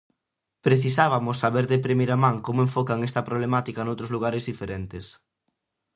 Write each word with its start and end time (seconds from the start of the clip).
Precísabamos 0.65 1.37
saber 1.43 1.65
de 1.71 1.83
primeira 1.85 2.15
man 2.23 2.35
como 2.45 2.63
enfocan 2.67 2.99
esta 3.07 3.21
problemática 3.27 3.81
noutros 3.83 4.13
lugares 4.15 4.43
diferentes. 4.51 5.05